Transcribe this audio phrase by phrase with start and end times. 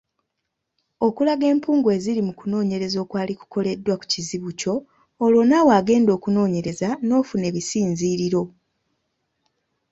[1.07, 4.73] Okulaga empungu eziri mu kunoonyereza okwali kukoleddwa ku kizibu kyo
[5.23, 8.41] olwo naawe agenda okunoonyereza n’ofuna ebisinziiriro.